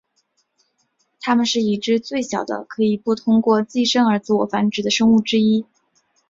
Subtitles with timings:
[1.19, 5.63] 它们是已知最小的可以不通过寄生而自我繁殖的生物之一。